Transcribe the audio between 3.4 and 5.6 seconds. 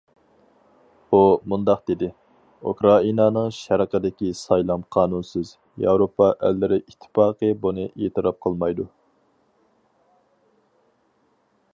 شەرقىدىكى سايلام قانۇنسىز،